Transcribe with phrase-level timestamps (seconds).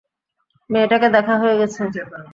[0.69, 1.81] মেয়েটাকে দেখা হয়ে গেছে।